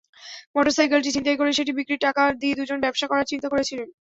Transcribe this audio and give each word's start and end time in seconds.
মোটরসাইকেলটি 0.55 1.09
ছিনতাই 1.15 1.39
করে 1.39 1.51
সেটি 1.57 1.71
বিক্রির 1.77 2.03
টাকা 2.05 2.21
দিয়ে 2.41 2.57
দুজনে 2.57 2.83
ব্যবসা 2.85 3.05
করার 3.09 3.29
চিন্তা 3.31 3.47
করছিলেন। 3.49 3.87